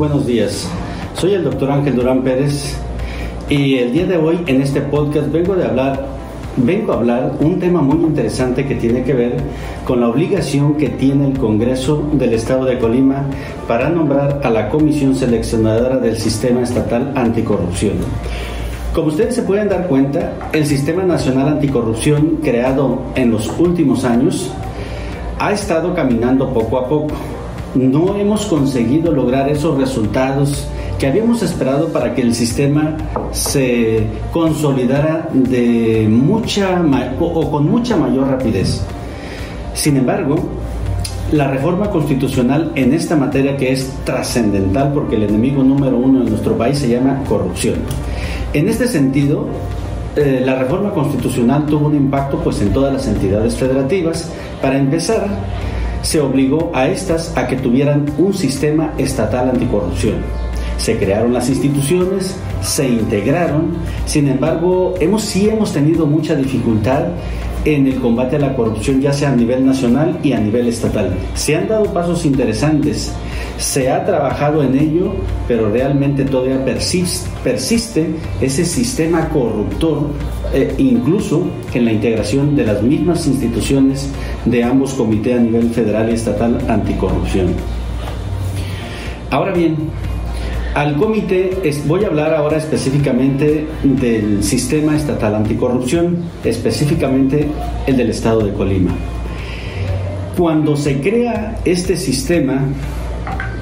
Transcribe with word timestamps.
buenos 0.00 0.26
días. 0.26 0.66
Soy 1.12 1.34
el 1.34 1.44
doctor 1.44 1.70
Ángel 1.70 1.94
Durán 1.94 2.22
Pérez 2.22 2.74
y 3.50 3.76
el 3.76 3.92
día 3.92 4.06
de 4.06 4.16
hoy 4.16 4.40
en 4.46 4.62
este 4.62 4.80
podcast 4.80 5.30
vengo 5.30 5.54
de 5.54 5.66
hablar 5.66 6.06
vengo 6.56 6.94
a 6.94 6.96
hablar 6.96 7.32
un 7.40 7.60
tema 7.60 7.82
muy 7.82 8.06
interesante 8.06 8.66
que 8.66 8.76
tiene 8.76 9.02
que 9.02 9.12
ver 9.12 9.36
con 9.84 10.00
la 10.00 10.08
obligación 10.08 10.78
que 10.78 10.88
tiene 10.88 11.26
el 11.26 11.38
Congreso 11.38 12.02
del 12.14 12.32
Estado 12.32 12.64
de 12.64 12.78
Colima 12.78 13.26
para 13.68 13.90
nombrar 13.90 14.40
a 14.42 14.48
la 14.48 14.70
comisión 14.70 15.14
seleccionadora 15.14 15.98
del 15.98 16.16
Sistema 16.16 16.62
Estatal 16.62 17.12
Anticorrupción. 17.14 17.96
Como 18.94 19.08
ustedes 19.08 19.34
se 19.34 19.42
pueden 19.42 19.68
dar 19.68 19.86
cuenta, 19.86 20.32
el 20.54 20.64
Sistema 20.64 21.02
Nacional 21.02 21.46
Anticorrupción 21.46 22.38
creado 22.42 23.02
en 23.16 23.30
los 23.32 23.50
últimos 23.58 24.06
años 24.06 24.50
ha 25.38 25.52
estado 25.52 25.94
caminando 25.94 26.48
poco 26.54 26.78
a 26.78 26.88
poco. 26.88 27.14
No 27.74 28.16
hemos 28.16 28.46
conseguido 28.46 29.12
lograr 29.12 29.48
esos 29.48 29.78
resultados 29.78 30.66
que 30.98 31.06
habíamos 31.06 31.42
esperado 31.42 31.88
para 31.88 32.14
que 32.14 32.22
el 32.22 32.34
sistema 32.34 32.96
se 33.32 34.06
consolidara 34.32 35.28
de 35.32 36.06
mucha 36.10 36.82
o 37.20 37.50
con 37.50 37.70
mucha 37.70 37.96
mayor 37.96 38.28
rapidez. 38.28 38.82
Sin 39.72 39.96
embargo, 39.96 40.36
la 41.32 41.46
reforma 41.46 41.90
constitucional 41.90 42.72
en 42.74 42.92
esta 42.92 43.14
materia 43.14 43.56
que 43.56 43.72
es 43.72 43.90
trascendental 44.04 44.92
porque 44.92 45.16
el 45.16 45.22
enemigo 45.22 45.62
número 45.62 45.96
uno 45.96 46.22
en 46.22 46.30
nuestro 46.30 46.58
país 46.58 46.78
se 46.78 46.88
llama 46.88 47.22
corrupción. 47.28 47.76
En 48.52 48.68
este 48.68 48.88
sentido, 48.88 49.46
eh, 50.16 50.42
la 50.44 50.56
reforma 50.56 50.90
constitucional 50.90 51.66
tuvo 51.66 51.86
un 51.86 51.94
impacto 51.94 52.38
pues 52.38 52.60
en 52.60 52.72
todas 52.72 52.92
las 52.92 53.06
entidades 53.06 53.54
federativas. 53.56 54.28
Para 54.60 54.76
empezar, 54.76 55.28
se 56.02 56.20
obligó 56.20 56.70
a 56.74 56.88
estas 56.88 57.36
a 57.36 57.46
que 57.46 57.56
tuvieran 57.56 58.06
un 58.18 58.34
sistema 58.34 58.92
estatal 58.98 59.50
anticorrupción. 59.50 60.16
Se 60.78 60.98
crearon 60.98 61.32
las 61.32 61.48
instituciones, 61.48 62.36
se 62.62 62.88
integraron, 62.88 63.74
sin 64.06 64.28
embargo, 64.28 64.94
hemos, 65.00 65.22
sí 65.22 65.48
hemos 65.48 65.72
tenido 65.72 66.06
mucha 66.06 66.34
dificultad 66.34 67.04
en 67.64 67.86
el 67.86 67.96
combate 67.96 68.36
a 68.36 68.38
la 68.38 68.54
corrupción, 68.54 69.00
ya 69.00 69.12
sea 69.12 69.32
a 69.32 69.36
nivel 69.36 69.64
nacional 69.66 70.18
y 70.22 70.32
a 70.32 70.40
nivel 70.40 70.68
estatal. 70.68 71.14
Se 71.34 71.56
han 71.56 71.68
dado 71.68 71.84
pasos 71.92 72.24
interesantes, 72.24 73.12
se 73.58 73.90
ha 73.90 74.04
trabajado 74.04 74.62
en 74.62 74.78
ello, 74.78 75.12
pero 75.46 75.70
realmente 75.70 76.24
todavía 76.24 76.64
persiste, 76.64 77.28
persiste 77.44 78.10
ese 78.40 78.64
sistema 78.64 79.28
corruptor, 79.28 80.08
eh, 80.54 80.74
incluso 80.78 81.46
en 81.74 81.84
la 81.84 81.92
integración 81.92 82.56
de 82.56 82.64
las 82.64 82.82
mismas 82.82 83.26
instituciones 83.26 84.08
de 84.44 84.64
ambos 84.64 84.94
comités 84.94 85.38
a 85.38 85.40
nivel 85.40 85.70
federal 85.70 86.10
y 86.10 86.14
estatal 86.14 86.58
anticorrupción. 86.68 87.48
Ahora 89.30 89.52
bien, 89.52 89.76
al 90.74 90.96
comité, 90.96 91.50
voy 91.86 92.04
a 92.04 92.08
hablar 92.08 92.34
ahora 92.34 92.56
específicamente 92.56 93.66
del 93.82 94.42
sistema 94.44 94.96
estatal 94.96 95.34
anticorrupción, 95.34 96.18
específicamente 96.44 97.48
el 97.86 97.96
del 97.96 98.10
estado 98.10 98.40
de 98.40 98.52
Colima. 98.52 98.92
Cuando 100.36 100.76
se 100.76 101.00
crea 101.00 101.58
este 101.64 101.96
sistema, 101.96 102.62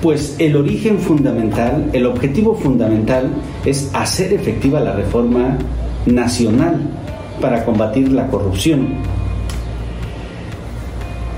pues 0.03 0.37
el 0.39 0.56
origen 0.56 0.98
fundamental, 0.98 1.89
el 1.92 2.06
objetivo 2.06 2.55
fundamental 2.55 3.31
es 3.65 3.91
hacer 3.95 4.33
efectiva 4.33 4.78
la 4.81 4.93
reforma 4.93 5.56
nacional 6.06 6.81
para 7.41 7.65
combatir 7.65 8.12
la 8.12 8.27
corrupción. 8.28 8.89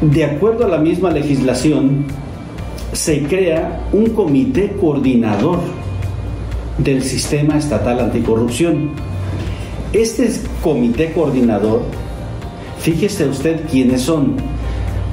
De 0.00 0.24
acuerdo 0.24 0.64
a 0.64 0.68
la 0.68 0.78
misma 0.78 1.10
legislación, 1.10 2.06
se 2.92 3.22
crea 3.22 3.86
un 3.92 4.10
comité 4.10 4.72
coordinador 4.80 5.60
del 6.78 7.02
sistema 7.02 7.58
estatal 7.58 8.00
anticorrupción. 8.00 8.90
Este 9.92 10.30
comité 10.62 11.12
coordinador, 11.12 11.82
fíjese 12.78 13.26
usted 13.26 13.62
quiénes 13.70 14.02
son. 14.02 14.36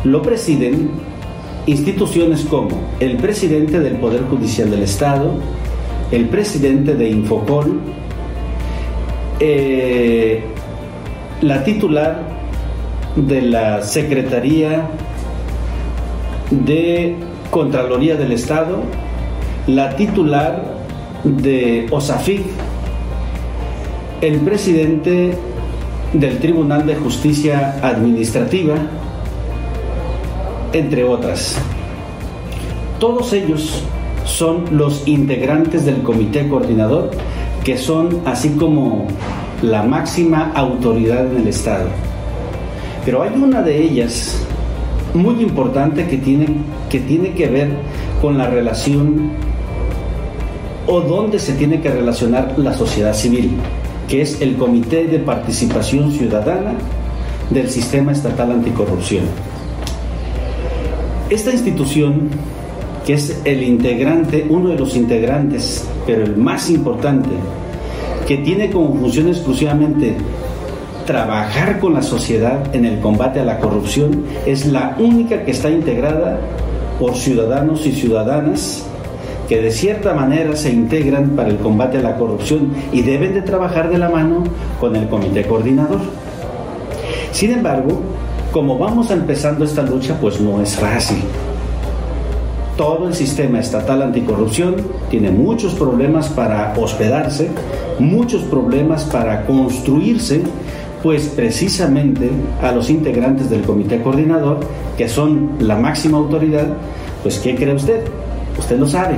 Lo 0.03 0.21
presiden 0.21 0.89
instituciones 1.65 2.41
como 2.43 2.69
el 2.99 3.17
presidente 3.17 3.79
del 3.79 3.95
Poder 3.95 4.23
Judicial 4.23 4.69
del 4.69 4.83
Estado, 4.83 5.33
el 6.11 6.29
presidente 6.29 6.95
de 6.95 7.09
Infocol, 7.09 7.79
eh, 9.39 10.43
la 11.41 11.63
titular 11.63 12.23
de 13.15 13.41
la 13.41 13.81
Secretaría 13.81 14.89
de 16.49 17.15
Contraloría 17.51 18.15
del 18.15 18.31
Estado, 18.31 18.79
la 19.67 19.95
titular 19.95 20.63
de 21.23 21.87
OSAFIC, 21.91 22.41
el 24.21 24.39
presidente 24.39 25.37
del 26.13 26.39
Tribunal 26.39 26.85
de 26.85 26.95
Justicia 26.95 27.79
Administrativa, 27.81 28.75
entre 30.73 31.03
otras. 31.03 31.57
Todos 32.99 33.33
ellos 33.33 33.83
son 34.25 34.65
los 34.71 35.07
integrantes 35.07 35.85
del 35.85 36.01
comité 36.01 36.47
coordinador, 36.47 37.11
que 37.63 37.77
son 37.77 38.21
así 38.25 38.49
como 38.51 39.07
la 39.61 39.83
máxima 39.83 40.51
autoridad 40.55 41.27
en 41.31 41.37
el 41.37 41.47
Estado. 41.47 41.87
Pero 43.05 43.23
hay 43.23 43.31
una 43.35 43.61
de 43.61 43.81
ellas 43.81 44.46
muy 45.17 45.41
importante 45.41 46.07
que 46.07 46.17
tiene, 46.17 46.47
que 46.89 46.99
tiene 46.99 47.33
que 47.33 47.47
ver 47.47 47.69
con 48.21 48.37
la 48.37 48.47
relación 48.49 49.31
o 50.87 51.01
dónde 51.01 51.39
se 51.39 51.53
tiene 51.53 51.81
que 51.81 51.91
relacionar 51.91 52.53
la 52.57 52.73
sociedad 52.73 53.13
civil, 53.13 53.51
que 54.07 54.21
es 54.21 54.41
el 54.41 54.55
Comité 54.55 55.05
de 55.05 55.19
Participación 55.19 56.11
Ciudadana 56.11 56.73
del 57.49 57.69
Sistema 57.69 58.11
Estatal 58.11 58.51
Anticorrupción. 58.51 59.25
Esta 61.29 61.51
institución, 61.51 62.29
que 63.05 63.13
es 63.13 63.41
el 63.43 63.63
integrante, 63.63 64.45
uno 64.49 64.69
de 64.69 64.79
los 64.79 64.95
integrantes, 64.95 65.85
pero 66.05 66.23
el 66.23 66.37
más 66.37 66.69
importante, 66.69 67.29
que 68.25 68.37
tiene 68.37 68.69
como 68.69 68.93
función 68.95 69.27
exclusivamente 69.27 70.15
trabajar 71.07 71.79
con 71.79 71.95
la 71.95 72.03
sociedad 72.03 72.75
en 72.75 72.85
el 72.85 72.99
combate 72.99 73.39
a 73.39 73.45
la 73.45 73.59
corrupción 73.59 74.25
es 74.45 74.67
la 74.67 74.95
única 74.99 75.43
que 75.43 75.51
está 75.51 75.71
integrada 75.71 76.37
por 76.99 77.15
ciudadanos 77.15 77.85
y 77.87 77.93
ciudadanas 77.93 78.85
que 79.47 79.61
de 79.61 79.71
cierta 79.71 80.13
manera 80.13 80.55
se 80.57 80.69
integran 80.69 81.29
para 81.29 81.49
el 81.49 81.57
combate 81.57 81.99
a 81.99 82.01
la 82.01 82.17
corrupción 82.17 82.73
y 82.91 83.01
deben 83.01 83.33
de 83.33 83.41
trabajar 83.41 83.89
de 83.89 83.97
la 83.97 84.09
mano 84.09 84.43
con 84.79 84.95
el 84.97 85.07
comité 85.07 85.47
coordinador. 85.47 86.01
Sin 87.31 87.51
embargo, 87.51 88.01
como 88.51 88.77
vamos 88.77 89.09
empezando 89.09 89.63
esta 89.63 89.83
lucha, 89.83 90.17
pues 90.19 90.41
no 90.41 90.61
es 90.61 90.75
fácil. 90.75 91.19
Todo 92.75 93.07
el 93.07 93.15
sistema 93.15 93.59
estatal 93.59 94.01
anticorrupción 94.01 94.75
tiene 95.09 95.31
muchos 95.31 95.73
problemas 95.73 96.27
para 96.27 96.73
hospedarse, 96.77 97.49
muchos 97.97 98.41
problemas 98.43 99.05
para 99.05 99.45
construirse 99.45 100.43
pues 101.03 101.27
precisamente 101.27 102.29
a 102.61 102.71
los 102.71 102.89
integrantes 102.89 103.49
del 103.49 103.61
comité 103.61 104.01
coordinador, 104.01 104.59
que 104.97 105.07
son 105.07 105.51
la 105.59 105.75
máxima 105.75 106.17
autoridad, 106.17 106.67
pues 107.23 107.39
¿qué 107.39 107.55
cree 107.55 107.75
usted? 107.75 108.01
Usted 108.57 108.79
lo 108.79 108.87
sabe. 108.87 109.17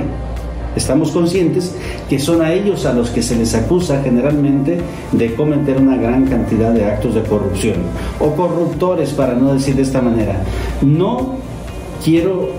Estamos 0.76 1.10
conscientes 1.10 1.74
que 2.08 2.18
son 2.18 2.42
a 2.42 2.52
ellos 2.52 2.86
a 2.86 2.92
los 2.92 3.10
que 3.10 3.22
se 3.22 3.34
les 3.34 3.54
acusa 3.54 4.02
generalmente 4.02 4.78
de 5.10 5.34
cometer 5.34 5.78
una 5.78 5.96
gran 5.96 6.26
cantidad 6.26 6.72
de 6.72 6.84
actos 6.84 7.14
de 7.14 7.22
corrupción 7.22 7.76
o 8.20 8.30
corruptores, 8.34 9.10
para 9.10 9.34
no 9.34 9.54
decir 9.54 9.74
de 9.74 9.82
esta 9.82 10.00
manera. 10.00 10.42
No 10.80 11.34
quiero 12.04 12.50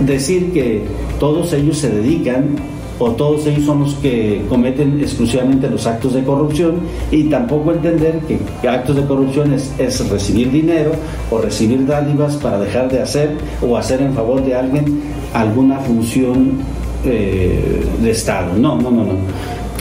decir 0.00 0.52
que 0.52 0.84
todos 1.18 1.52
ellos 1.52 1.78
se 1.78 1.90
dedican 1.90 2.56
o 2.98 3.10
todos 3.10 3.46
ellos 3.46 3.64
son 3.64 3.80
los 3.80 3.94
que 3.96 4.42
cometen 4.48 5.00
exclusivamente 5.00 5.68
los 5.68 5.86
actos 5.86 6.14
de 6.14 6.24
corrupción 6.24 6.80
y 7.10 7.24
tampoco 7.24 7.72
entender 7.72 8.20
que 8.20 8.68
actos 8.68 8.96
de 8.96 9.04
corrupción 9.04 9.52
es, 9.52 10.10
recibir 10.10 10.50
dinero 10.50 10.92
o 11.30 11.38
recibir 11.38 11.86
dádivas 11.86 12.36
para 12.36 12.58
dejar 12.58 12.90
de 12.90 13.02
hacer 13.02 13.36
o 13.62 13.76
hacer 13.76 14.00
en 14.00 14.14
favor 14.14 14.44
de 14.44 14.54
alguien 14.54 15.02
alguna 15.34 15.78
función 15.80 16.58
eh, 17.04 17.84
de 18.02 18.10
Estado. 18.10 18.54
No, 18.56 18.76
no, 18.76 18.90
no, 18.90 19.04
no. 19.04 19.12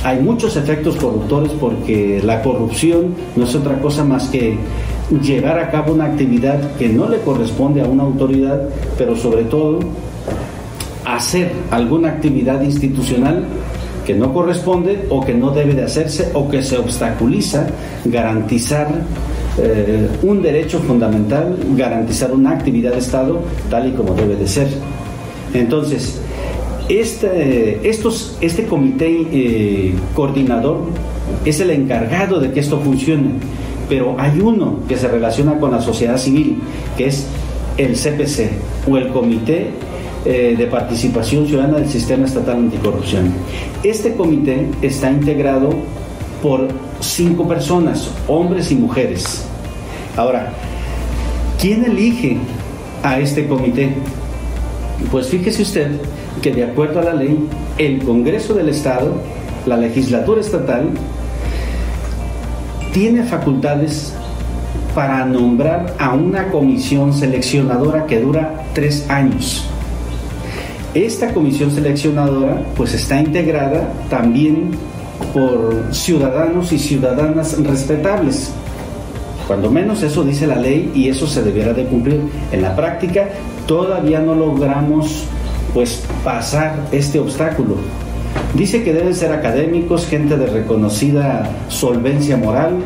Hay 0.03 0.19
muchos 0.19 0.55
efectos 0.55 0.97
corruptores 0.97 1.51
porque 1.59 2.21
la 2.23 2.41
corrupción 2.41 3.15
no 3.35 3.45
es 3.45 3.55
otra 3.55 3.79
cosa 3.79 4.03
más 4.03 4.27
que 4.27 4.57
llevar 5.21 5.59
a 5.59 5.71
cabo 5.71 5.93
una 5.93 6.05
actividad 6.05 6.59
que 6.77 6.89
no 6.89 7.07
le 7.09 7.19
corresponde 7.19 7.81
a 7.81 7.85
una 7.85 8.03
autoridad, 8.03 8.69
pero 8.97 9.15
sobre 9.15 9.43
todo 9.45 9.79
hacer 11.15 11.51
alguna 11.71 12.09
actividad 12.09 12.61
institucional 12.61 13.43
que 14.05 14.13
no 14.13 14.33
corresponde 14.33 15.05
o 15.09 15.21
que 15.21 15.33
no 15.33 15.51
debe 15.51 15.73
de 15.73 15.83
hacerse 15.83 16.29
o 16.33 16.47
que 16.49 16.61
se 16.61 16.77
obstaculiza 16.77 17.67
garantizar 18.05 18.87
eh, 19.57 20.07
un 20.21 20.41
derecho 20.41 20.79
fundamental, 20.79 21.57
garantizar 21.75 22.31
una 22.31 22.51
actividad 22.51 22.91
de 22.91 22.99
Estado 22.99 23.41
tal 23.69 23.87
y 23.87 23.91
como 23.91 24.13
debe 24.13 24.35
de 24.35 24.47
ser. 24.47 24.67
Entonces, 25.53 26.21
Este, 26.87 27.89
estos, 27.89 28.37
este 28.41 28.65
comité 28.65 29.09
eh, 29.31 29.95
coordinador 30.13 30.81
es 31.43 31.59
el 31.59 31.71
encargado 31.71 32.39
de 32.39 32.51
que 32.51 32.59
esto 32.59 32.79
funcione, 32.79 33.31
pero 33.89 34.15
hay 34.19 34.39
uno 34.39 34.81
que 34.87 34.95
se 34.95 35.07
relaciona 35.07 35.57
con 35.59 35.71
la 35.71 35.81
sociedad 35.81 36.17
civil, 36.17 36.59
que 36.95 37.07
es 37.07 37.25
el 37.77 37.95
CPC 37.95 38.51
o 38.87 38.97
el 38.97 39.07
Comité 39.07 39.71
eh, 40.25 40.55
de 40.57 40.65
Participación 40.65 41.45
Ciudadana 41.45 41.77
del 41.77 41.87
Sistema 41.87 42.25
Estatal 42.25 42.55
Anticorrupción. 42.55 43.31
Este 43.83 44.15
comité 44.15 44.67
está 44.81 45.11
integrado 45.11 45.69
por 46.41 46.67
cinco 46.99 47.47
personas, 47.47 48.09
hombres 48.27 48.71
y 48.71 48.75
mujeres. 48.75 49.45
Ahora, 50.17 50.51
¿quién 51.61 51.85
elige 51.85 52.37
a 53.03 53.19
este 53.19 53.47
comité? 53.47 53.93
Pues 55.11 55.27
fíjese 55.27 55.61
usted 55.61 55.91
que 56.41 56.51
de 56.51 56.63
acuerdo 56.63 56.99
a 56.99 57.03
la 57.03 57.13
ley, 57.13 57.47
el 57.77 58.03
Congreso 58.03 58.53
del 58.53 58.69
Estado, 58.69 59.13
la 59.65 59.77
legislatura 59.77 60.41
estatal, 60.41 60.89
tiene 62.93 63.23
facultades 63.23 64.13
para 64.95 65.25
nombrar 65.25 65.93
a 65.99 66.13
una 66.13 66.49
comisión 66.49 67.13
seleccionadora 67.13 68.05
que 68.05 68.21
dura 68.21 68.63
tres 68.73 69.09
años. 69.09 69.69
Esta 70.95 71.33
comisión 71.33 71.71
seleccionadora 71.71 72.63
pues 72.77 72.93
está 72.93 73.19
integrada 73.19 73.91
también 74.09 74.71
por 75.33 75.93
ciudadanos 75.93 76.71
y 76.71 76.79
ciudadanas 76.79 77.61
respetables. 77.61 78.53
Cuando 79.45 79.69
menos 79.69 80.01
eso 80.03 80.23
dice 80.23 80.47
la 80.47 80.55
ley 80.55 80.93
y 80.95 81.09
eso 81.09 81.27
se 81.27 81.43
deberá 81.43 81.73
de 81.73 81.83
cumplir. 81.83 82.21
En 82.53 82.61
la 82.61 82.73
práctica 82.77 83.27
todavía 83.67 84.21
no 84.21 84.35
logramos 84.35 85.25
pues 85.73 86.01
pasar 86.23 86.87
este 86.93 87.19
obstáculo. 87.19 87.75
Dice 88.53 88.81
que 88.81 88.93
deben 88.93 89.13
ser 89.13 89.33
académicos, 89.33 90.07
gente 90.07 90.37
de 90.37 90.45
reconocida 90.45 91.49
solvencia 91.67 92.37
moral, 92.37 92.77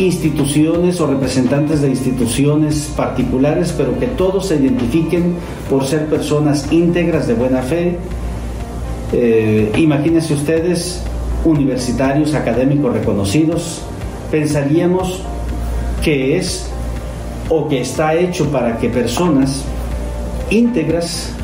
instituciones 0.00 0.98
o 1.00 1.06
representantes 1.06 1.82
de 1.82 1.88
instituciones 1.88 2.90
particulares, 2.96 3.74
pero 3.76 3.98
que 3.98 4.06
todos 4.06 4.46
se 4.46 4.56
identifiquen 4.56 5.34
por 5.68 5.84
ser 5.84 6.06
personas 6.06 6.72
íntegras 6.72 7.26
de 7.26 7.34
buena 7.34 7.60
fe. 7.60 7.98
Eh, 9.12 9.70
imagínense 9.76 10.32
ustedes, 10.32 11.02
universitarios, 11.44 12.34
académicos 12.34 12.94
reconocidos, 12.94 13.82
pensaríamos 14.30 15.22
que 16.02 16.38
es 16.38 16.66
o 17.50 17.68
que 17.68 17.82
está 17.82 18.14
hecho 18.14 18.46
para 18.50 18.78
que 18.78 18.88
personas 18.88 19.64
íntegras 20.50 21.34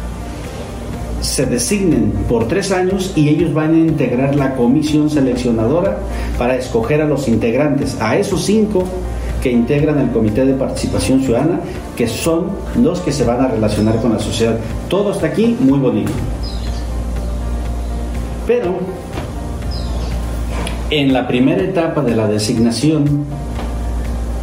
se 1.27 1.45
designen 1.45 2.13
por 2.29 2.47
tres 2.47 2.71
años 2.71 3.13
y 3.17 3.29
ellos 3.29 3.53
van 3.53 3.75
a 3.75 3.79
integrar 3.79 4.37
la 4.37 4.55
comisión 4.55 5.11
seleccionadora 5.11 5.99
para 6.39 6.57
escoger 6.57 7.03
a 7.03 7.05
los 7.07 7.27
integrantes, 7.29 7.97
a 8.01 8.17
esos 8.17 8.45
cinco 8.45 8.85
que 9.43 9.51
integran 9.51 9.99
el 9.99 10.11
Comité 10.11 10.47
de 10.47 10.55
Participación 10.55 11.21
Ciudadana, 11.21 11.61
que 11.97 12.07
son 12.07 12.47
los 12.81 13.01
que 13.01 13.13
se 13.13 13.25
van 13.25 13.41
a 13.41 13.49
relacionar 13.49 14.01
con 14.01 14.13
la 14.13 14.19
sociedad. 14.19 14.57
Todo 14.89 15.13
está 15.13 15.27
aquí 15.27 15.57
muy 15.61 15.79
bonito. 15.79 16.13
Pero 18.47 18.79
en 20.91 21.13
la 21.13 21.27
primera 21.27 21.63
etapa 21.63 22.03
de 22.03 22.15
la 22.15 22.29
designación 22.29 23.25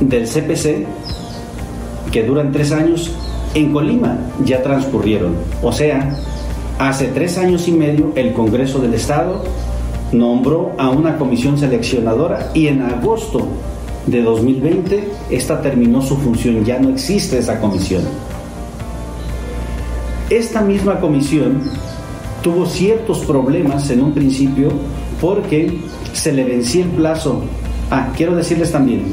del 0.01 0.27
CPC, 0.27 0.85
que 2.11 2.23
duran 2.23 2.51
tres 2.51 2.71
años, 2.71 3.15
en 3.55 3.71
Colima 3.71 4.17
ya 4.43 4.61
transcurrieron. 4.61 5.35
O 5.61 5.71
sea, 5.71 6.17
Hace 6.79 7.07
tres 7.07 7.37
años 7.37 7.67
y 7.67 7.71
medio 7.71 8.11
el 8.15 8.33
Congreso 8.33 8.79
del 8.79 8.95
Estado 8.95 9.43
nombró 10.11 10.73
a 10.77 10.89
una 10.89 11.17
comisión 11.17 11.57
seleccionadora 11.57 12.51
y 12.53 12.67
en 12.67 12.81
agosto 12.81 13.47
de 14.07 14.21
2020 14.21 15.09
esta 15.29 15.61
terminó 15.61 16.01
su 16.01 16.17
función, 16.17 16.65
ya 16.65 16.79
no 16.79 16.89
existe 16.89 17.37
esa 17.37 17.59
comisión. 17.59 18.03
Esta 20.29 20.61
misma 20.61 20.99
comisión 20.99 21.61
tuvo 22.41 22.65
ciertos 22.65 23.19
problemas 23.19 23.89
en 23.89 24.01
un 24.01 24.13
principio 24.13 24.69
porque 25.21 25.79
se 26.11 26.33
le 26.33 26.43
vencía 26.43 26.83
el 26.83 26.89
plazo. 26.91 27.43
Ah, 27.91 28.09
quiero 28.17 28.35
decirles 28.35 28.71
también 28.71 29.03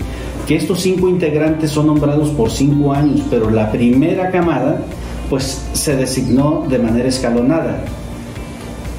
que 0.46 0.56
estos 0.56 0.80
cinco 0.80 1.08
integrantes 1.08 1.70
son 1.70 1.86
nombrados 1.86 2.30
por 2.30 2.50
cinco 2.50 2.92
años, 2.92 3.20
pero 3.30 3.50
la 3.50 3.70
primera 3.70 4.30
camada 4.30 4.82
pues 5.30 5.62
se 5.72 5.96
designó 5.96 6.66
de 6.68 6.78
manera 6.78 7.08
escalonada. 7.08 7.84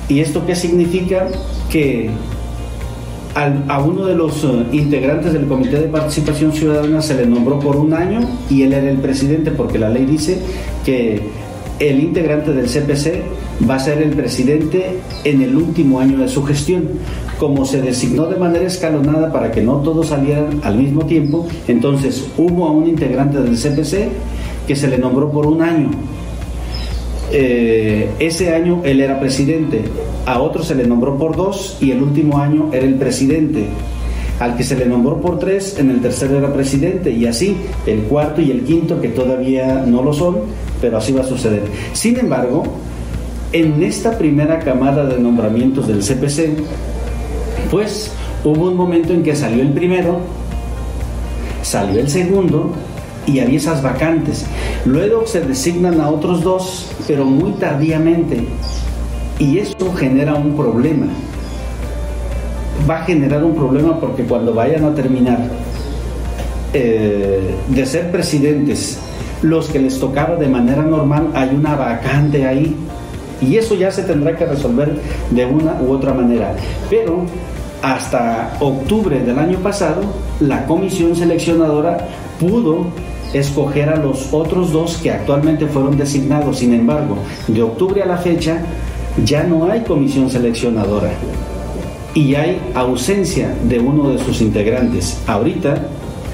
¿Y 0.07 0.22
esto 0.22 0.44
qué 0.48 0.56
significa? 0.56 1.28
Que 1.69 2.10
a 3.36 3.80
uno 3.80 4.06
de 4.06 4.16
los 4.16 4.44
eh, 4.44 4.66
integrantes 4.74 5.31
del 5.33 5.48
Comité 5.48 5.80
de 5.80 5.88
Participación 5.88 6.51
Ciudadana 6.51 7.01
se 7.01 7.16
le 7.16 7.25
nombró 7.25 7.60
por 7.60 7.78
un 7.78 7.94
año 7.94 8.19
y 8.50 8.63
él 8.63 8.74
era 8.74 8.89
el 8.89 8.98
presidente 8.98 9.51
porque 9.51 9.80
la 9.80 9.89
ley 9.89 10.06
dice 10.06 10.38
que 10.83 11.22
el 11.80 12.01
integrante 12.01 12.51
del 12.51 12.66
CPC 12.66 13.22
va 13.69 13.75
a 13.75 13.80
ser 13.80 14.01
el 14.01 14.12
presidente 14.12 14.98
en 15.24 15.42
el 15.42 15.56
último 15.56 16.00
año 16.00 16.18
de 16.18 16.27
su 16.27 16.44
gestión. 16.44 16.89
Como 17.39 17.66
se 17.66 17.81
designó 17.81 18.25
de 18.27 18.36
manera 18.36 18.68
escalonada 18.68 19.31
para 19.31 19.51
que 19.51 19.62
no 19.62 19.77
todos 19.77 20.07
salieran 20.07 20.60
al 20.63 20.77
mismo 20.77 21.06
tiempo, 21.06 21.48
entonces 21.68 22.27
hubo 22.38 22.68
a 22.68 22.72
un 22.72 22.88
integrante 22.88 23.42
del 23.42 23.56
CPC 23.56 24.10
que 24.68 24.75
se 24.75 24.88
le 24.88 24.98
nombró 24.98 25.31
por 25.31 25.48
un 25.48 25.62
año 25.62 25.89
eh, 27.31 28.10
ese 28.19 28.54
año 28.54 28.81
él 28.83 29.01
era 29.01 29.19
presidente, 29.19 29.81
a 30.25 30.39
otro 30.39 30.63
se 30.63 30.75
le 30.75 30.86
nombró 30.86 31.18
por 31.18 31.36
dos 31.36 31.78
y 31.81 31.92
el 31.92 32.01
último 32.01 32.39
año 32.39 32.69
era 32.72 32.86
el 32.86 32.95
presidente. 32.95 33.66
Al 34.39 34.57
que 34.57 34.63
se 34.63 34.75
le 34.75 34.86
nombró 34.86 35.22
por 35.22 35.38
tres, 35.38 35.78
en 35.78 35.92
el 35.92 36.01
tercero 36.01 36.38
era 36.38 36.51
presidente 36.51 37.12
y 37.12 37.28
así 37.28 37.56
el 37.86 38.01
cuarto 38.04 38.42
y 38.42 38.50
el 38.50 38.63
quinto 38.63 39.00
que 39.00 39.10
todavía 39.10 39.83
no 39.86 40.01
lo 40.01 40.13
son, 40.13 40.38
pero 40.81 40.98
así 40.98 41.13
va 41.13 41.22
a 41.22 41.25
suceder. 41.25 41.62
Sin 41.94 42.18
embargo, 42.18 42.63
en 43.54 43.84
esta 43.84 44.18
primera 44.18 44.60
camada 44.60 45.06
de 45.06 45.19
nombramientos 45.19 45.88
del 45.88 46.00
CPC, 46.00 46.63
pues 47.69 48.12
hubo 48.44 48.69
un 48.69 48.75
momento 48.75 49.13
en 49.13 49.24
que 49.24 49.36
salió 49.36 49.62
el 49.62 49.74
primero, 49.74 50.19
salió 51.62 52.00
el 52.00 52.10
segundo 52.10 52.72
y 53.27 53.39
había 53.39 53.57
esas 53.57 53.84
vacantes. 53.84 54.45
Luego 54.86 55.27
se 55.27 55.41
designan 55.41 56.01
a 56.01 56.10
otros 56.10 56.44
dos, 56.44 56.91
pero 57.12 57.25
muy 57.25 57.51
tardíamente. 57.60 58.41
Y 59.38 59.58
esto 59.58 59.94
genera 59.94 60.34
un 60.34 60.56
problema. 60.56 61.08
Va 62.89 63.01
a 63.01 63.03
generar 63.03 63.44
un 63.44 63.53
problema 63.53 64.00
porque 64.00 64.24
cuando 64.24 64.53
vayan 64.53 64.86
a 64.86 64.96
terminar 64.96 65.38
eh, 66.74 67.53
de 67.68 67.86
ser 67.86 68.12
presidentes, 68.12 68.98
los 69.41 69.68
que 69.68 69.80
les 69.80 70.00
tocaba 70.00 70.38
de 70.38 70.48
manera 70.48 70.84
normal, 70.84 71.32
hay 71.34 71.50
una 71.53 71.75
vacante 71.75 72.48
ahí. 72.48 72.77
Y 73.41 73.58
eso 73.58 73.75
ya 73.75 73.91
se 73.91 74.03
tendrá 74.03 74.38
que 74.38 74.46
resolver 74.46 74.98
de 75.32 75.46
una 75.46 75.82
u 75.82 75.91
otra 75.91 76.13
manera. 76.13 76.56
Pero 76.89 77.25
hasta 77.82 78.53
octubre 78.62 79.20
del 79.20 79.38
año 79.38 79.60
pasado, 79.60 80.01
la 80.39 80.65
comisión 80.65 81.13
seleccionadora 81.13 82.08
pudo 82.39 82.86
escoger 83.34 83.90
a 83.90 83.96
los 83.96 84.34
otros 84.34 84.72
dos 84.72 84.98
que 84.98 85.12
actualmente 85.12 85.68
fueron 85.68 85.98
designados. 85.98 86.60
Sin 86.60 86.74
embargo, 86.74 87.18
de 87.48 87.64
octubre 87.64 88.02
a 88.02 88.06
la 88.06 88.18
fecha 88.18 88.62
ya 89.26 89.44
no 89.44 89.70
hay 89.70 89.82
comisión 89.82 90.30
seleccionadora 90.30 91.12
y 92.14 92.36
hay 92.36 92.60
ausencia 92.74 93.54
de 93.64 93.80
uno 93.80 94.10
de 94.10 94.20
sus 94.20 94.42
integrantes. 94.42 95.22
Ahorita 95.28 95.88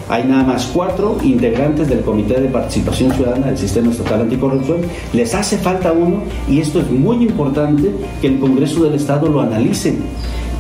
hay 0.10 0.24
nada 0.24 0.44
más 0.44 0.70
cuatro 0.74 1.18
integrantes 1.24 1.90
del 1.90 2.02
Comité 2.02 2.40
de 2.40 2.48
Participación 2.48 3.12
Ciudadana 3.12 3.48
del 3.48 3.58
Sistema 3.58 3.92
Estatal 3.92 4.22
Anticorrupción. 4.22 4.82
Les 5.14 5.36
hace 5.36 5.58
falta 5.58 5.92
uno 5.92 6.24
y 6.50 6.60
esto 6.60 6.80
es 6.80 6.90
muy 6.90 7.18
importante 7.18 7.92
que 8.22 8.28
el 8.28 8.40
Congreso 8.40 8.84
del 8.86 8.94
Estado 8.94 9.28
lo 9.28 9.42
analice, 9.42 9.96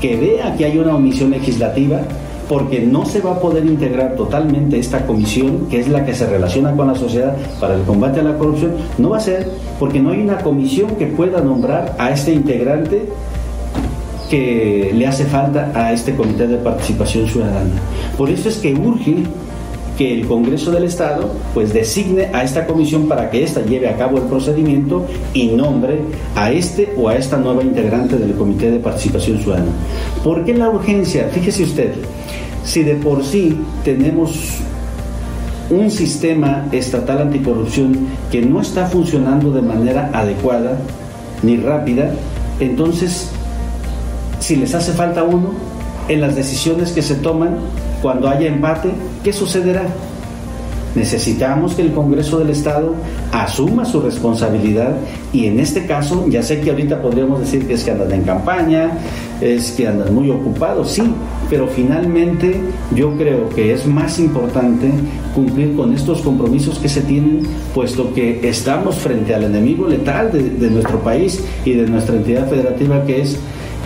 que 0.02 0.18
vea 0.18 0.56
que 0.56 0.66
hay 0.66 0.78
una 0.78 0.96
omisión 0.96 1.32
legislativa 1.32 2.02
porque 2.48 2.80
no 2.80 3.06
se 3.06 3.22
va 3.22 3.32
a 3.32 3.40
poder 3.40 3.66
integrar 3.66 4.16
totalmente 4.16 4.80
esta 4.80 5.06
comisión, 5.06 5.68
que 5.70 5.80
es 5.80 5.88
la 5.88 6.06
que 6.06 6.14
se 6.14 6.28
relaciona 6.28 6.76
con 6.76 6.88
la 6.88 6.96
sociedad 6.96 7.36
para 7.60 7.76
el 7.76 7.82
combate 7.82 8.22
a 8.22 8.24
la 8.24 8.38
corrupción, 8.38 8.74
no 8.98 9.10
va 9.10 9.18
a 9.18 9.22
ser 9.22 9.50
porque 9.80 10.00
no 10.00 10.12
hay 10.12 10.22
una 10.22 10.38
comisión 10.38 10.96
que 10.96 11.08
pueda 11.08 11.42
nombrar 11.42 11.96
a 11.98 12.12
este 12.12 12.34
integrante 12.34 13.10
que 14.30 14.92
le 14.94 15.08
hace 15.08 15.26
falta 15.26 15.72
a 15.74 15.94
este 15.94 16.16
comité 16.16 16.48
de 16.48 16.58
participación 16.58 17.28
ciudadana. 17.28 17.72
Por 18.18 18.30
eso 18.30 18.50
es 18.50 18.58
que 18.58 18.74
urge 18.74 19.24
que 19.98 20.14
el 20.14 20.28
Congreso 20.28 20.72
del 20.72 20.84
Estado 20.84 21.32
pues 21.54 21.74
designe 21.74 22.30
a 22.34 22.44
esta 22.44 22.68
comisión 22.68 23.08
para 23.08 23.30
que 23.30 23.44
ésta 23.44 23.66
lleve 23.66 23.90
a 23.90 23.98
cabo 23.98 24.18
el 24.18 24.24
procedimiento 24.24 25.06
y 25.34 25.48
nombre 25.48 26.00
a 26.36 26.52
este 26.52 26.94
o 26.98 27.10
a 27.10 27.16
esta 27.16 27.38
nueva 27.38 27.64
integrante 27.64 28.18
del 28.18 28.34
Comité 28.34 28.72
de 28.72 28.80
Participación 28.80 29.40
Ciudadana. 29.40 29.72
¿Por 30.24 30.46
qué 30.46 30.54
la 30.54 30.70
urgencia? 30.70 31.30
Fíjese 31.32 31.64
usted, 31.64 31.94
si 32.64 32.84
de 32.84 32.96
por 32.96 33.24
sí 33.24 33.58
tenemos 33.84 34.60
un 35.70 35.92
sistema 35.92 36.68
estatal 36.72 37.22
anticorrupción 37.22 38.08
que 38.32 38.42
no 38.42 38.62
está 38.62 38.86
funcionando 38.86 39.52
de 39.52 39.62
manera 39.62 40.12
adecuada, 40.14 40.78
ni 41.44 41.58
rápida, 41.58 42.14
entonces, 42.60 43.30
si 44.40 44.56
les 44.56 44.74
hace 44.74 44.94
falta 44.94 45.24
uno, 45.24 45.52
en 46.08 46.22
las 46.22 46.36
decisiones 46.36 46.92
que 46.92 47.02
se 47.02 47.16
toman, 47.16 47.58
cuando 48.02 48.30
haya 48.30 48.48
empate, 48.48 48.92
¿qué 49.24 49.34
sucederá? 49.34 49.84
Necesitamos 50.96 51.76
que 51.76 51.84
el 51.84 51.92
Congreso 51.92 52.40
del 52.40 52.50
Estado 52.50 52.96
asuma 53.32 53.86
su 53.86 54.02
responsabilidad 54.02 54.96
y 55.32 55.46
en 55.46 55.60
este 55.60 55.86
caso, 55.86 56.26
ya 56.28 56.42
sé 56.42 56.60
que 56.62 56.72
ahorita 56.72 57.02
podríamos 57.02 57.40
decir 57.40 57.68
que 57.68 57.74
es 57.74 57.84
que 57.84 57.92
andan 57.92 58.12
en 58.12 58.24
campaña, 58.24 58.92
es 59.40 59.74
que 59.74 59.88
andan 59.88 60.16
muy 60.16 60.32
ocupados, 60.32 60.90
sí, 60.90 61.04
pero 61.50 61.68
finalmente 61.68 62.60
yo 62.96 63.16
creo 63.16 63.48
que 63.50 63.74
es 63.74 63.86
más 63.86 64.18
importante 64.18 64.90
cumplir 65.36 65.76
con 65.76 65.94
estos 65.94 66.22
compromisos 66.22 66.80
que 66.80 66.90
se 66.90 67.02
tienen, 67.02 67.44
puesto 67.76 68.12
que 68.14 68.48
estamos 68.50 68.96
frente 68.96 69.36
al 69.36 69.44
enemigo 69.44 69.88
letal 69.88 70.32
de, 70.32 70.70
nuestro 70.70 71.00
país 71.00 71.44
y 71.64 71.74
de 71.74 71.88
nuestra 71.88 72.16
entidad 72.16 72.50
federativa 72.50 73.06
que 73.06 73.22
es, 73.22 73.38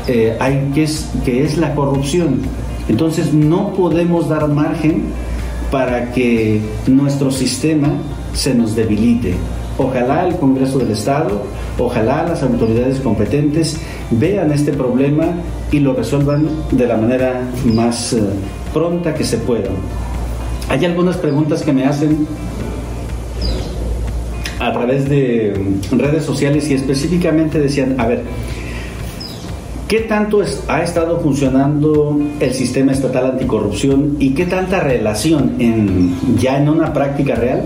eh, 0.08 0.36
hay, 0.40 0.72
que, 0.74 0.84
es, 0.84 1.10
que 1.26 1.44
es 1.44 1.58
la 1.58 1.74
corrupción. 1.76 2.42
Entonces 2.90 3.34
no 3.34 3.74
podemos 3.74 4.30
dar 4.30 4.48
margen 4.48 5.06
para 5.72 6.12
que 6.12 6.60
nuestro 6.88 7.32
sistema 7.32 7.90
se 8.34 8.54
nos 8.54 8.76
debilite. 8.76 9.36
Ojalá 9.78 10.28
el 10.28 10.36
Congreso 10.36 10.80
del 10.80 10.92
Estado, 10.92 11.42
ojalá 11.80 12.24
las 12.24 12.44
autoridades 12.44 13.00
competentes 13.00 13.78
vean 14.12 14.52
este 14.52 14.74
problema 14.74 15.26
y 15.72 15.80
lo 15.80 15.94
resuelvan 15.94 16.48
de 16.72 16.88
la 16.88 16.98
manera 16.98 17.42
más 17.74 18.14
eh, 18.14 18.22
pronta 18.74 19.14
que 19.14 19.24
se 19.24 19.38
pueda. 19.38 19.70
Hay 20.70 20.86
algunas 20.86 21.18
preguntas 21.18 21.64
que 21.64 21.74
me 21.74 21.86
hacen 21.86 22.28
a 24.60 24.72
través 24.72 25.10
de 25.10 25.54
redes 25.92 26.24
sociales 26.24 26.70
y 26.70 26.76
específicamente 26.76 27.60
decían, 27.60 28.00
a 28.00 28.08
ver, 28.08 28.24
¿Qué 29.92 30.00
tanto 30.00 30.42
ha 30.70 30.84
estado 30.84 31.20
funcionando 31.20 32.18
el 32.40 32.54
sistema 32.54 32.94
estatal 32.94 33.32
anticorrupción 33.32 34.16
y 34.20 34.30
qué 34.30 34.46
tanta 34.46 34.80
relación 34.80 35.58
ya 36.40 36.58
en 36.62 36.70
una 36.70 36.94
práctica 36.94 37.36
real 37.36 37.64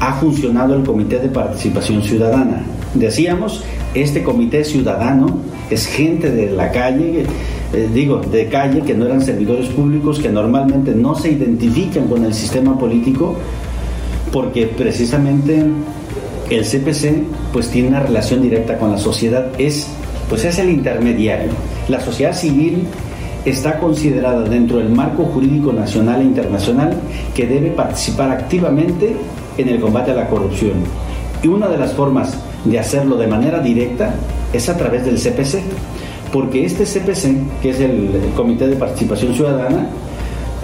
ha 0.00 0.14
funcionado 0.14 0.74
el 0.74 0.84
Comité 0.84 1.18
de 1.18 1.28
Participación 1.28 2.02
Ciudadana? 2.02 2.64
Decíamos, 2.94 3.62
este 3.92 4.22
comité 4.22 4.64
ciudadano 4.64 5.40
es 5.68 5.86
gente 5.86 6.30
de 6.30 6.50
la 6.50 6.72
calle, 6.72 7.26
eh, 7.74 7.90
digo, 7.92 8.20
de 8.20 8.48
calle, 8.48 8.80
que 8.80 8.94
no 8.94 9.04
eran 9.04 9.20
servidores 9.20 9.68
públicos, 9.68 10.20
que 10.20 10.30
normalmente 10.30 10.92
no 10.92 11.14
se 11.14 11.32
identifican 11.32 12.08
con 12.08 12.24
el 12.24 12.32
sistema 12.32 12.78
político, 12.78 13.34
porque 14.32 14.66
precisamente 14.66 15.62
el 16.48 16.64
CPC 16.64 17.22
pues 17.52 17.68
tiene 17.68 17.88
una 17.88 18.00
relación 18.00 18.40
directa 18.40 18.78
con 18.78 18.92
la 18.92 18.98
sociedad, 18.98 19.48
es 19.58 19.90
pues 20.34 20.46
es 20.46 20.58
el 20.58 20.70
intermediario. 20.70 21.52
La 21.86 22.00
sociedad 22.00 22.34
civil 22.34 22.88
está 23.44 23.78
considerada 23.78 24.42
dentro 24.42 24.78
del 24.78 24.88
marco 24.88 25.26
jurídico 25.26 25.72
nacional 25.72 26.22
e 26.22 26.24
internacional 26.24 26.92
que 27.36 27.46
debe 27.46 27.70
participar 27.70 28.32
activamente 28.32 29.14
en 29.56 29.68
el 29.68 29.78
combate 29.78 30.10
a 30.10 30.14
la 30.14 30.26
corrupción. 30.26 30.72
Y 31.40 31.46
una 31.46 31.68
de 31.68 31.78
las 31.78 31.92
formas 31.92 32.36
de 32.64 32.80
hacerlo 32.80 33.16
de 33.16 33.28
manera 33.28 33.60
directa 33.60 34.12
es 34.52 34.68
a 34.68 34.76
través 34.76 35.04
del 35.04 35.20
CPC, 35.20 35.62
porque 36.32 36.64
este 36.64 36.82
CPC, 36.82 37.60
que 37.62 37.70
es 37.70 37.78
el 37.78 38.10
Comité 38.34 38.66
de 38.66 38.74
Participación 38.74 39.34
Ciudadana, 39.34 39.86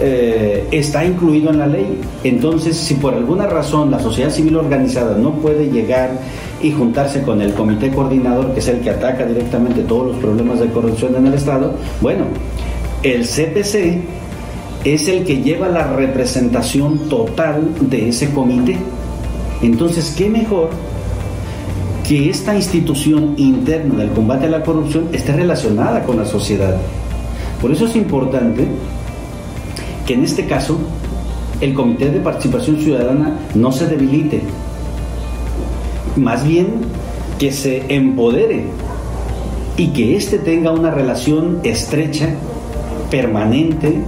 eh, 0.01 0.67
está 0.71 1.05
incluido 1.05 1.49
en 1.49 1.59
la 1.59 1.67
ley. 1.67 1.97
Entonces, 2.25 2.75
si 2.75 2.95
por 2.95 3.13
alguna 3.13 3.47
razón 3.47 3.89
la 3.89 3.99
sociedad 3.99 4.31
civil 4.31 4.57
organizada 4.57 5.15
no 5.15 5.31
puede 5.35 5.71
llegar 5.71 6.11
y 6.63 6.71
juntarse 6.71 7.21
con 7.21 7.41
el 7.41 7.53
comité 7.53 7.91
coordinador, 7.91 8.53
que 8.53 8.59
es 8.59 8.67
el 8.67 8.79
que 8.81 8.89
ataca 8.89 9.25
directamente 9.25 9.81
todos 9.83 10.07
los 10.07 10.17
problemas 10.17 10.59
de 10.59 10.67
corrupción 10.67 11.15
en 11.15 11.27
el 11.27 11.33
Estado, 11.33 11.73
bueno, 12.01 12.25
el 13.03 13.25
CPC 13.25 14.01
es 14.83 15.07
el 15.07 15.23
que 15.23 15.41
lleva 15.41 15.69
la 15.69 15.87
representación 15.93 17.09
total 17.09 17.69
de 17.81 18.09
ese 18.09 18.31
comité. 18.31 18.77
Entonces, 19.61 20.13
¿qué 20.17 20.29
mejor 20.29 20.69
que 22.07 22.29
esta 22.29 22.55
institución 22.55 23.35
interna 23.37 23.95
del 23.99 24.09
combate 24.09 24.47
a 24.47 24.49
la 24.49 24.63
corrupción 24.63 25.09
esté 25.13 25.33
relacionada 25.33 26.03
con 26.03 26.17
la 26.17 26.25
sociedad? 26.25 26.77
Por 27.61 27.71
eso 27.71 27.85
es 27.85 27.95
importante 27.95 28.67
que 30.05 30.15
en 30.15 30.23
este 30.23 30.45
caso 30.45 30.79
el 31.61 31.75
Comité 31.75 32.09
de 32.09 32.19
Participación 32.19 32.77
Ciudadana 32.77 33.37
no 33.53 33.71
se 33.71 33.85
debilite, 33.85 34.41
más 36.15 36.45
bien 36.45 36.67
que 37.39 37.51
se 37.51 37.93
empodere 37.93 38.65
y 39.77 39.87
que 39.87 40.15
éste 40.15 40.37
tenga 40.37 40.71
una 40.71 40.91
relación 40.91 41.59
estrecha, 41.63 42.29
permanente, 43.09 44.01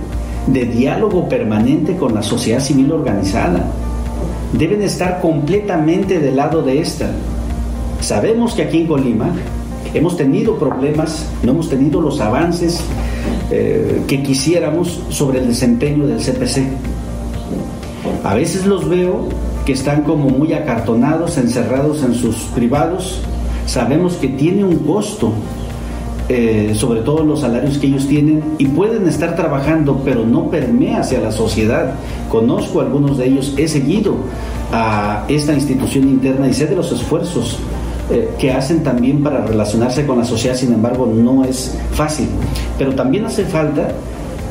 de 0.48 0.66
diálogo 0.66 1.30
permanente 1.30 1.96
con 1.96 2.14
la 2.14 2.22
sociedad 2.22 2.60
civil 2.60 2.92
organizada. 2.92 3.66
Deben 4.52 4.82
estar 4.82 5.22
completamente 5.22 6.20
del 6.20 6.36
lado 6.36 6.62
de 6.62 6.80
esta. 6.80 7.12
Sabemos 8.02 8.54
que 8.54 8.64
aquí 8.64 8.82
en 8.82 8.88
Colima 8.88 9.30
hemos 9.94 10.18
tenido 10.18 10.58
problemas, 10.58 11.26
no 11.44 11.52
hemos 11.52 11.70
tenido 11.70 12.02
los 12.02 12.20
avances 12.20 12.82
eh, 13.50 14.04
que 14.08 14.22
quisiéramos 14.22 15.02
sobre 15.10 15.40
el 15.40 15.48
desempeño 15.48 16.06
del 16.06 16.20
CPC. 16.20 16.64
A 18.24 18.36
veces 18.36 18.66
los 18.66 18.88
veo 18.88 19.28
que 19.66 19.74
están 19.74 20.04
como 20.04 20.30
muy 20.30 20.54
acartonados, 20.54 21.38
encerrados 21.38 22.04
en 22.04 22.14
sus 22.14 22.36
privados. 22.56 23.22
Sabemos 23.66 24.16
que 24.16 24.28
tiene 24.28 24.64
un 24.64 24.78
costo, 24.80 25.32
eh, 26.30 26.74
sobre 26.76 27.02
todo 27.02 27.24
los 27.24 27.42
salarios 27.42 27.78
que 27.78 27.88
ellos 27.88 28.08
tienen, 28.08 28.44
y 28.58 28.66
pueden 28.68 29.08
estar 29.08 29.36
trabajando, 29.36 30.02
pero 30.04 30.26
no 30.26 30.50
permea 30.50 31.00
hacia 31.00 31.20
la 31.20 31.32
sociedad. 31.32 31.94
Conozco 32.30 32.82
a 32.82 32.84
algunos 32.84 33.18
de 33.18 33.28
ellos, 33.28 33.54
he 33.58 33.68
seguido 33.68 34.16
a 34.72 35.26
esta 35.30 35.54
institución 35.54 36.10
interna 36.10 36.48
y 36.48 36.54
sé 36.54 36.66
de 36.66 36.76
los 36.76 36.92
esfuerzos 36.92 37.58
eh, 38.12 38.32
que 38.38 38.52
hacen 38.52 38.84
también 38.84 39.24
para 39.24 39.46
relacionarse 39.46 40.06
con 40.06 40.18
la 40.18 40.26
sociedad, 40.26 40.56
sin 40.56 40.74
embargo, 40.74 41.06
no 41.06 41.46
es 41.46 41.78
fácil. 41.94 42.28
Pero 42.78 42.94
también 42.96 43.26
hace 43.26 43.46
falta 43.46 43.90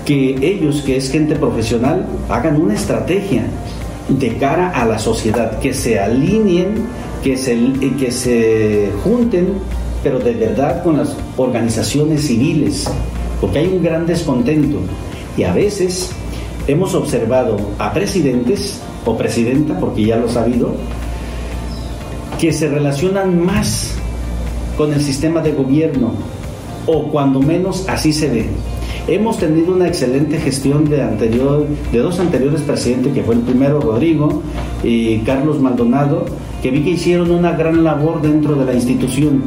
que 0.06 0.36
ellos, 0.40 0.80
que 0.82 0.96
es 0.96 1.10
gente 1.10 1.36
profesional, 1.36 2.06
hagan 2.30 2.60
una 2.60 2.74
estrategia 2.74 3.44
de 4.08 4.36
cara 4.36 4.70
a 4.70 4.84
la 4.84 4.98
sociedad, 4.98 5.58
que 5.58 5.72
se 5.72 5.98
alineen, 5.98 6.86
que 7.22 7.36
se, 7.36 7.56
que 7.98 8.10
se 8.10 8.90
junten, 9.02 9.54
pero 10.02 10.18
de 10.18 10.32
verdad 10.32 10.82
con 10.82 10.96
las 10.96 11.16
organizaciones 11.36 12.26
civiles, 12.26 12.88
porque 13.40 13.60
hay 13.60 13.68
un 13.68 13.82
gran 13.82 14.06
descontento. 14.06 14.78
Y 15.36 15.44
a 15.44 15.52
veces 15.52 16.10
hemos 16.66 16.94
observado 16.94 17.56
a 17.78 17.92
presidentes 17.92 18.80
o 19.04 19.16
presidenta, 19.16 19.78
porque 19.78 20.04
ya 20.04 20.16
lo 20.16 20.26
ha 20.26 20.32
sabido, 20.32 20.74
que 22.38 22.52
se 22.52 22.68
relacionan 22.68 23.44
más 23.44 23.94
con 24.76 24.92
el 24.92 25.00
sistema 25.00 25.40
de 25.40 25.52
gobierno, 25.52 26.12
o 26.86 27.08
cuando 27.08 27.40
menos 27.40 27.84
así 27.88 28.12
se 28.12 28.28
ve. 28.28 28.46
Hemos 29.08 29.38
tenido 29.38 29.74
una 29.74 29.88
excelente 29.88 30.38
gestión 30.38 30.88
de, 30.88 31.02
anterior, 31.02 31.66
de 31.90 31.98
dos 31.98 32.20
anteriores 32.20 32.60
presidentes, 32.60 33.12
que 33.12 33.22
fue 33.22 33.34
el 33.34 33.40
primero 33.40 33.80
Rodrigo 33.80 34.42
y 34.84 35.18
Carlos 35.18 35.60
Maldonado, 35.60 36.24
que 36.62 36.70
vi 36.70 36.82
que 36.82 36.90
hicieron 36.90 37.32
una 37.32 37.52
gran 37.52 37.82
labor 37.82 38.22
dentro 38.22 38.54
de 38.54 38.64
la 38.64 38.74
institución. 38.74 39.42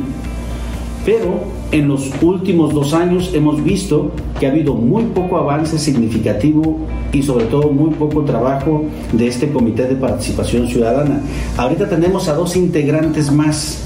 Pero 1.05 1.39
en 1.71 1.87
los 1.87 2.11
últimos 2.21 2.73
dos 2.73 2.93
años 2.93 3.31
hemos 3.33 3.63
visto 3.63 4.11
que 4.39 4.47
ha 4.47 4.51
habido 4.51 4.73
muy 4.73 5.03
poco 5.03 5.37
avance 5.37 5.79
significativo 5.79 6.79
y 7.13 7.23
sobre 7.23 7.45
todo 7.45 7.71
muy 7.71 7.91
poco 7.91 8.23
trabajo 8.23 8.83
de 9.13 9.27
este 9.27 9.49
Comité 9.49 9.83
de 9.83 9.95
Participación 9.95 10.67
Ciudadana. 10.67 11.21
Ahorita 11.55 11.87
tenemos 11.87 12.27
a 12.27 12.33
dos 12.33 12.57
integrantes 12.57 13.31
más 13.31 13.81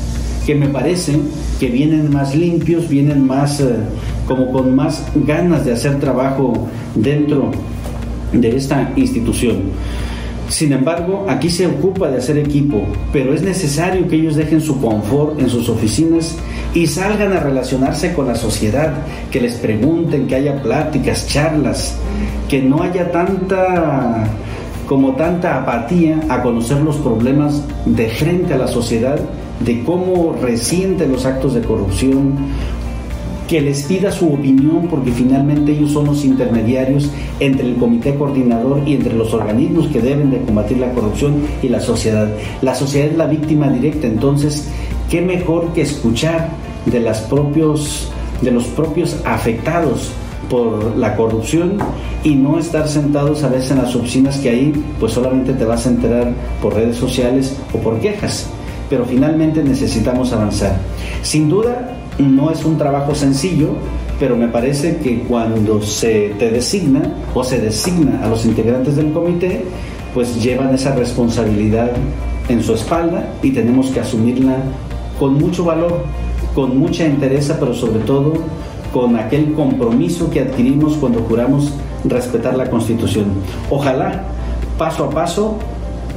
que 0.47 0.55
me 0.55 0.67
parece 0.67 1.15
que 1.59 1.67
vienen 1.67 2.11
más 2.11 2.33
limpios, 2.33 2.89
vienen 2.89 3.27
más 3.27 3.59
eh, 3.59 3.75
como 4.29 4.51
con 4.51 4.75
más 4.75 5.03
ganas 5.25 5.65
de 5.65 5.74
hacer 5.74 6.00
trabajo 6.00 6.67
dentro 6.93 7.50
de 8.31 8.55
esta 8.55 8.93
institución. 8.95 9.71
Sin 10.50 10.71
embargo, 10.71 11.25
aquí 11.27 11.50
se 11.50 11.65
ocupa 11.65 12.09
de 12.09 12.19
hacer 12.19 12.38
equipo, 12.38 12.83
pero 13.12 13.33
es 13.33 13.41
necesario 13.41 14.07
que 14.07 14.17
ellos 14.17 14.36
dejen 14.36 14.62
su 14.62 14.79
confort 14.79 15.39
en 15.39 15.50
sus 15.50 15.67
oficinas 15.67 16.38
y 16.75 16.86
salgan 16.86 17.33
a 17.33 17.39
relacionarse 17.39 18.13
con 18.13 18.27
la 18.27 18.36
sociedad, 18.36 18.93
que 19.31 19.41
les 19.41 19.55
pregunten, 19.55 20.27
que 20.27 20.36
haya 20.36 20.62
pláticas, 20.62 21.27
charlas, 21.27 21.95
que 22.48 22.62
no 22.62 22.83
haya 22.83 23.12
tanta 23.12 24.27
como 24.88 25.15
tanta 25.15 25.59
apatía 25.59 26.19
a 26.29 26.41
conocer 26.41 26.81
los 26.81 26.98
problemas 26.98 27.63
de 27.86 28.09
frente 28.09 28.53
a 28.53 28.57
la 28.57 28.67
sociedad, 28.67 29.19
de 29.59 29.83
cómo 29.83 30.36
resienten 30.41 31.12
los 31.12 31.25
actos 31.25 31.53
de 31.53 31.62
corrupción, 31.62 32.36
que 33.50 33.60
les 33.62 33.82
pida 33.82 34.12
su 34.12 34.32
opinión 34.32 34.88
porque 34.88 35.12
finalmente 35.12 35.72
ellos 35.72 35.91
son 35.91 36.06
los 36.06 36.24
intermediarios 36.24 37.10
entre 37.39 37.68
el 37.68 37.77
comité 37.77 38.13
coordinador 38.13 38.84
y 38.86 38.94
entre 38.94 39.15
los 39.15 39.34
organismos 39.34 39.88
que 39.88 40.01
deben 40.01 40.29
de 40.29 40.39
combatir 40.44 40.77
la 40.77 40.91
corrupción 40.94 41.41
y 41.63 41.68
la 41.68 41.79
sociedad. 41.79 42.29
La 42.62 42.75
sociedad 42.75 43.08
es 43.08 43.18
la 43.18 43.25
víctima 43.25 43.68
directa, 43.70 44.06
entonces 44.06 44.70
qué 45.10 45.22
mejor 45.22 45.74
que 45.74 45.82
escuchar 45.82 46.51
de, 46.86 47.00
los 47.00 48.68
propios 48.68 49.18
afectados 49.25 50.12
por 50.48 50.96
la 50.96 51.15
corrupción 51.15 51.79
y 52.24 52.36
no 52.36 52.60
estar 52.60 52.88
sentados 52.88 53.44
a 53.44 53.50
veces 53.50 53.72
en 53.72 53.79
las 53.79 53.96
oficinas 53.96 54.38
que 54.38 54.50
ahí 54.50 54.84
pues 55.00 55.13
solamente 55.13 55.53
te 55.53 55.65
vas 55.65 55.88
a 55.88 55.89
enterar 55.89 56.34
por 56.62 56.75
redes 56.75 56.98
sociales 56.98 57.58
o 57.74 57.79
por 57.79 58.00
quejas. 58.00 58.48
Pero 58.91 59.06
finalmente 59.06 59.63
necesitamos 59.63 60.34
avanzar. 60.34 60.77
Sin 61.24 61.50
duda 61.50 61.96
no 62.19 62.51
es 62.51 62.63
un 62.65 62.77
trabajo 62.77 63.15
sencillo, 63.15 63.69
pero 64.19 64.35
me 64.35 64.47
parece 64.47 64.97
que 64.97 65.19
cuando 65.21 65.81
se 65.81 66.35
te 66.38 66.51
designa 66.51 67.01
o 67.33 67.43
se 67.43 67.59
designa 67.59 68.23
a 68.23 68.27
los 68.27 68.45
integrantes 68.45 68.97
del 68.97 69.11
comité, 69.11 69.63
pues 70.13 70.41
llevan 70.41 70.73
esa 70.75 70.93
responsabilidad 70.95 71.91
en 72.49 72.61
su 72.61 72.73
espalda 72.73 73.31
y 73.41 73.51
tenemos 73.51 73.88
que 73.91 74.01
asumirla 74.01 74.57
con 75.17 75.35
mucho 75.35 75.63
valor, 75.63 76.03
con 76.53 76.77
mucha 76.77 77.05
entereza, 77.05 77.57
pero 77.59 77.73
sobre 77.73 77.99
todo 77.99 78.33
con 78.93 79.15
aquel 79.15 79.53
compromiso 79.53 80.29
que 80.29 80.41
adquirimos 80.41 80.95
cuando 80.95 81.21
juramos 81.21 81.71
respetar 82.05 82.57
la 82.57 82.69
Constitución. 82.69 83.25
Ojalá, 83.69 84.23
paso 84.77 85.05
a 85.05 85.09
paso, 85.09 85.57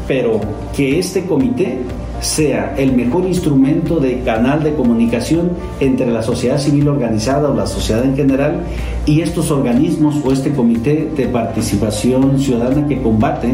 pero 0.08 0.40
que 0.74 0.98
este 0.98 1.24
comité 1.26 1.78
sea 2.22 2.74
el 2.78 2.92
mejor 2.92 3.26
instrumento 3.26 3.98
de 3.98 4.20
canal 4.20 4.62
de 4.62 4.74
comunicación 4.74 5.50
entre 5.80 6.10
la 6.10 6.22
sociedad 6.22 6.58
civil 6.58 6.88
organizada 6.88 7.50
o 7.50 7.54
la 7.54 7.66
sociedad 7.66 8.04
en 8.04 8.16
general 8.16 8.60
y 9.06 9.20
estos 9.20 9.50
organismos 9.50 10.14
o 10.24 10.32
este 10.32 10.52
comité 10.52 11.10
de 11.16 11.26
participación 11.26 12.38
ciudadana 12.38 12.86
que 12.86 13.02
combate, 13.02 13.48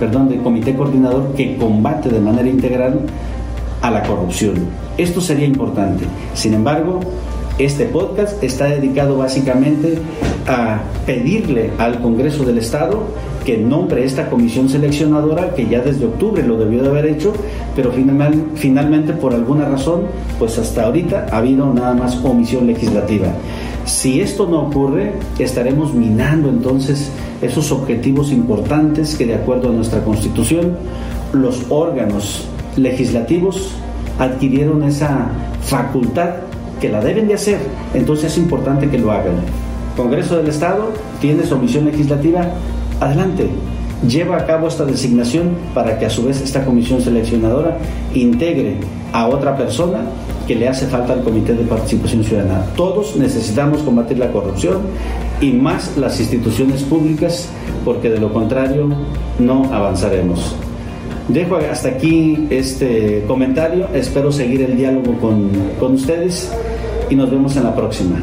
perdón, 0.00 0.30
de 0.30 0.38
comité 0.38 0.74
coordinador 0.74 1.34
que 1.34 1.56
combate 1.56 2.08
de 2.08 2.20
manera 2.20 2.48
integral 2.48 3.00
a 3.82 3.90
la 3.90 4.02
corrupción. 4.02 4.54
Esto 4.96 5.20
sería 5.20 5.46
importante. 5.46 6.04
Sin 6.32 6.54
embargo, 6.54 7.00
este 7.58 7.84
podcast 7.84 8.42
está 8.42 8.66
dedicado 8.66 9.18
básicamente 9.18 9.98
a 10.46 10.80
pedirle 11.04 11.70
al 11.78 12.00
Congreso 12.00 12.44
del 12.44 12.58
Estado 12.58 13.04
que 13.44 13.56
nombre 13.56 14.04
esta 14.04 14.28
comisión 14.28 14.68
seleccionadora 14.68 15.54
que 15.54 15.68
ya 15.68 15.80
desde 15.80 16.04
octubre 16.04 16.42
lo 16.42 16.58
debió 16.58 16.82
de 16.82 16.88
haber 16.88 17.06
hecho, 17.06 17.32
pero 17.76 17.92
finalmente 17.92 19.12
por 19.12 19.34
alguna 19.34 19.66
razón, 19.68 20.02
pues 20.38 20.58
hasta 20.58 20.84
ahorita 20.84 21.28
ha 21.30 21.36
habido 21.36 21.72
nada 21.72 21.94
más 21.94 22.16
omisión 22.24 22.66
legislativa. 22.66 23.28
Si 23.84 24.20
esto 24.20 24.48
no 24.48 24.62
ocurre, 24.62 25.12
estaremos 25.38 25.94
minando 25.94 26.48
entonces 26.48 27.08
esos 27.40 27.70
objetivos 27.70 28.32
importantes 28.32 29.14
que 29.14 29.26
de 29.26 29.36
acuerdo 29.36 29.68
a 29.68 29.72
nuestra 29.72 30.02
Constitución 30.02 30.76
los 31.32 31.66
órganos 31.68 32.48
legislativos 32.76 33.70
adquirieron 34.18 34.82
esa 34.82 35.28
facultad 35.62 36.30
que 36.80 36.88
la 36.88 37.00
deben 37.00 37.28
de 37.28 37.34
hacer, 37.34 37.58
entonces 37.94 38.32
es 38.32 38.38
importante 38.38 38.88
que 38.88 38.98
lo 38.98 39.12
hagan. 39.12 39.36
Congreso 39.96 40.36
del 40.36 40.48
Estado 40.48 40.92
tiene 41.20 41.44
su 41.44 41.56
misión 41.58 41.86
legislativa, 41.86 42.50
adelante, 43.00 43.48
lleva 44.06 44.36
a 44.36 44.46
cabo 44.46 44.68
esta 44.68 44.84
designación 44.84 45.52
para 45.74 45.98
que 45.98 46.06
a 46.06 46.10
su 46.10 46.24
vez 46.24 46.40
esta 46.42 46.64
comisión 46.64 47.00
seleccionadora 47.00 47.78
integre 48.14 48.76
a 49.12 49.26
otra 49.26 49.56
persona 49.56 50.00
que 50.46 50.54
le 50.54 50.68
hace 50.68 50.86
falta 50.86 51.14
al 51.14 51.22
Comité 51.22 51.54
de 51.54 51.64
Participación 51.64 52.22
Ciudadana. 52.22 52.66
Todos 52.76 53.16
necesitamos 53.16 53.82
combatir 53.82 54.18
la 54.18 54.30
corrupción 54.30 54.82
y 55.40 55.52
más 55.52 55.96
las 55.96 56.20
instituciones 56.20 56.82
públicas 56.82 57.48
porque 57.84 58.10
de 58.10 58.20
lo 58.20 58.32
contrario 58.32 58.88
no 59.38 59.72
avanzaremos. 59.72 60.54
Dejo 61.28 61.56
hasta 61.56 61.88
aquí 61.88 62.46
este 62.50 63.24
comentario, 63.26 63.88
espero 63.94 64.30
seguir 64.30 64.62
el 64.62 64.76
diálogo 64.76 65.14
con, 65.20 65.50
con 65.80 65.94
ustedes 65.94 66.52
y 67.10 67.16
nos 67.16 67.30
vemos 67.30 67.56
en 67.56 67.64
la 67.64 67.74
próxima. 67.74 68.22